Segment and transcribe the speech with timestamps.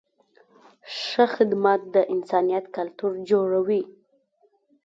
[0.99, 3.83] ښه خدمت د انسانیت کلتور جوړوي.